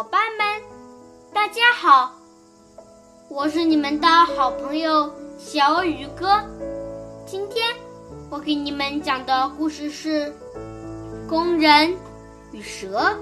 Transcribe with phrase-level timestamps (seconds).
[0.00, 0.62] 伙伴们，
[1.30, 2.10] 大家好！
[3.28, 6.40] 我是你们的好朋友小雨哥。
[7.26, 7.62] 今天
[8.30, 10.24] 我给你们讲的故事是
[11.28, 11.94] 《工人
[12.50, 13.14] 与蛇》。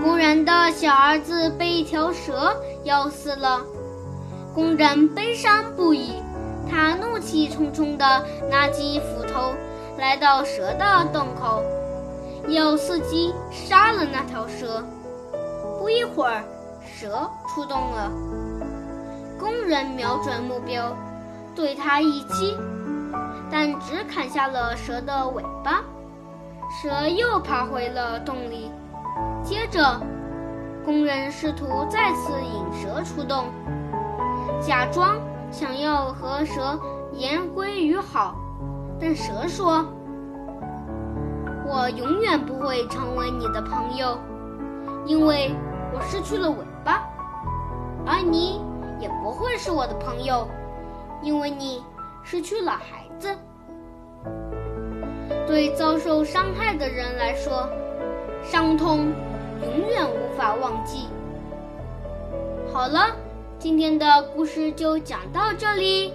[0.00, 3.62] 工人的小儿子被一条蛇咬死了，
[4.54, 6.22] 工人悲伤不已，
[6.70, 9.52] 他怒气冲冲地拿起斧头，
[9.98, 11.60] 来到蛇的洞口。
[12.48, 14.82] 要伺机杀了那条蛇。
[15.78, 16.42] 不一会儿，
[16.84, 18.10] 蛇出动了。
[19.38, 20.96] 工人瞄准目标，
[21.54, 22.56] 对它一击，
[23.50, 25.82] 但只砍下了蛇的尾巴。
[26.70, 28.70] 蛇又爬回了洞里。
[29.42, 30.00] 接着，
[30.84, 33.46] 工人试图再次引蛇出洞，
[34.60, 36.78] 假装想要和蛇
[37.12, 38.36] 言归于好，
[39.00, 39.84] 但蛇说。
[41.82, 44.16] 我永远不会成为你的朋友，
[45.04, 45.52] 因为
[45.92, 47.02] 我失去了尾巴；
[48.06, 48.60] 而你
[49.00, 50.46] 也不会是我的朋友，
[51.24, 51.82] 因为你
[52.22, 53.36] 失去了孩子。
[55.44, 57.68] 对遭受伤害的人来说，
[58.44, 59.12] 伤痛
[59.60, 61.08] 永远无法忘记。
[62.72, 63.08] 好了，
[63.58, 66.14] 今天的故事就讲到这里，